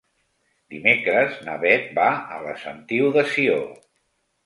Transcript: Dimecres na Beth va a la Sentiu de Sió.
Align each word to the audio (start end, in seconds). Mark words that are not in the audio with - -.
Dimecres 0.75 1.37
na 1.49 1.59
Beth 1.65 1.87
va 2.01 2.09
a 2.39 2.43
la 2.49 2.59
Sentiu 2.65 3.15
de 3.19 3.29
Sió. 3.37 3.63